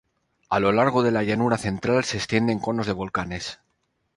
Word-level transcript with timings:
A 0.49 0.59
lo 0.59 0.71
largo 0.71 1.03
de 1.03 1.11
la 1.11 1.21
llanura 1.21 1.59
central 1.59 2.05
se 2.05 2.17
extienden 2.17 2.57
conos 2.57 2.87
de 2.87 2.93
volcanes. 2.93 3.59